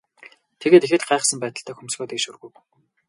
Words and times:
Тэгээд 0.61 0.83
ихэд 0.87 1.03
гайхсан 1.09 1.39
байдалтай 1.41 1.75
хөмсгөө 1.75 2.05
дээш 2.09 2.25
өргөв. 2.31 2.53